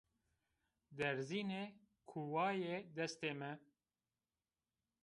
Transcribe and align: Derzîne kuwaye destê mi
Derzîne 0.97 1.63
kuwaye 2.09 2.75
destê 2.95 3.31
mi 3.39 3.51